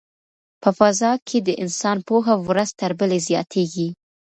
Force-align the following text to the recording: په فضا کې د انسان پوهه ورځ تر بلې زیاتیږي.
په 0.61 0.69
فضا 0.77 1.11
کې 1.27 1.37
د 1.47 1.49
انسان 1.63 1.97
پوهه 2.07 2.35
ورځ 2.47 2.69
تر 2.79 2.91
بلې 2.99 3.19
زیاتیږي. 3.27 3.89